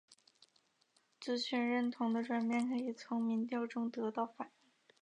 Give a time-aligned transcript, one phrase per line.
[1.19, 4.71] 族群认同的转变可以从民调中得到反映。